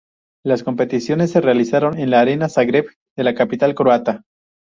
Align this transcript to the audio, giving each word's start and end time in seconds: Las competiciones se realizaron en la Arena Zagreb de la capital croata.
Las 0.43 0.63
competiciones 0.63 1.29
se 1.29 1.41
realizaron 1.41 1.99
en 1.99 2.09
la 2.09 2.21
Arena 2.21 2.49
Zagreb 2.49 2.87
de 3.15 3.23
la 3.23 3.35
capital 3.35 3.75
croata. 3.75 4.23